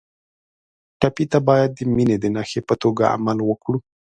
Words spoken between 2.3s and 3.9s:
نښې په توګه عمل وکړو.